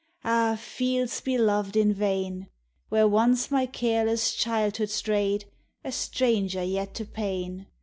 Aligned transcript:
Ah, 0.25 0.57
fields 0.59 1.21
beloved 1.21 1.77
in 1.77 1.93
vain!— 1.93 2.47
Where 2.89 3.07
once 3.07 3.51
my 3.51 3.67
careless 3.67 4.33
childhood 4.33 4.89
strayed, 4.89 5.45
A 5.83 5.91
stranger 5.91 6.63
yet 6.63 6.95
to 6.95 7.05
pain 7.05 7.67